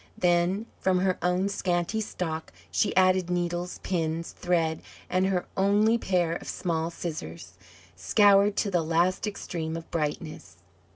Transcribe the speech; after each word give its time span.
Then 0.17 0.65
from 0.79 1.01
her 1.01 1.19
own 1.21 1.47
scanty 1.47 2.01
stock 2.01 2.51
she 2.71 2.95
added 2.95 3.29
needles, 3.29 3.79
pins, 3.83 4.31
thread, 4.31 4.81
and 5.11 5.27
her 5.27 5.45
only 5.55 5.99
pair 5.99 6.33
of 6.37 6.47
small 6.47 6.89
scissors, 6.89 7.53
scoured 7.95 8.55
to 8.55 8.71
the 8.71 8.81
last 8.81 9.27
extreme 9.27 9.77
of 9.77 9.91
brightness. 9.91 10.57